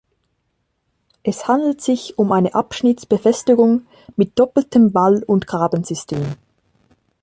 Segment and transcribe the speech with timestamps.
[1.21, 3.85] Es handelt sich um eine Abschnittsbefestigung
[4.15, 6.37] mit doppeltem Wall- und Grabensystem.